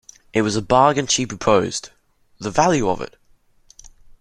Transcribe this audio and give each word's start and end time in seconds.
It 0.33 0.41
was 0.41 0.55
a 0.55 0.63
bargain 0.63 1.05
she 1.05 1.27
proposed— 1.27 1.91
the 2.39 2.49
value 2.49 2.89
of 2.89 3.01
it! 3.01 3.17